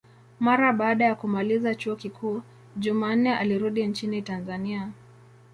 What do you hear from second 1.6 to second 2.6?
chuo kikuu,